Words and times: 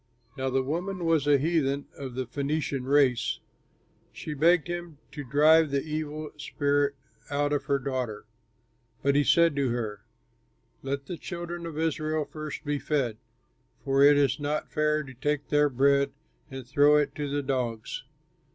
Now 0.35 0.49
the 0.49 0.63
woman 0.63 1.05
was 1.05 1.27
a 1.27 1.37
heathen 1.37 1.85
of 1.95 2.15
the 2.15 2.25
Phœnician 2.25 2.87
race. 2.87 3.39
She 4.11 4.33
begged 4.33 4.65
him 4.67 4.97
to 5.11 5.23
drive 5.23 5.69
the 5.69 5.83
evil 5.83 6.31
spirit 6.37 6.95
out 7.29 7.53
of 7.53 7.65
her 7.65 7.77
daughter, 7.77 8.25
but 9.03 9.13
he 9.13 9.23
said 9.23 9.55
to 9.57 9.69
her, 9.69 10.03
"Let 10.81 11.05
the 11.05 11.17
children 11.17 11.67
of 11.67 11.77
Israel 11.77 12.25
first 12.25 12.65
be 12.65 12.79
fed, 12.79 13.17
for 13.85 14.01
it 14.01 14.17
is 14.17 14.39
not 14.39 14.71
fair 14.71 15.03
to 15.03 15.13
take 15.13 15.49
their 15.49 15.69
bread 15.69 16.09
and 16.49 16.65
throw 16.65 16.95
it 16.97 17.13
to 17.13 17.29
the 17.29 17.43
dogs!" 17.43 18.01